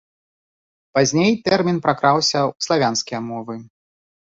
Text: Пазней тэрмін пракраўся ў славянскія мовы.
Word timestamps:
Пазней 0.97 1.33
тэрмін 1.51 1.77
пракраўся 1.85 2.35
ў 2.49 2.69
славянскія 2.69 3.19
мовы. 3.31 3.55